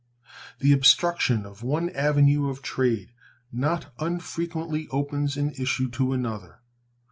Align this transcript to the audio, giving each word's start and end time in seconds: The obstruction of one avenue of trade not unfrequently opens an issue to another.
The 0.57 0.73
obstruction 0.73 1.45
of 1.45 1.61
one 1.61 1.91
avenue 1.91 2.49
of 2.49 2.63
trade 2.63 3.11
not 3.51 3.93
unfrequently 3.99 4.87
opens 4.89 5.37
an 5.37 5.51
issue 5.59 5.91
to 5.91 6.11
another. 6.13 6.61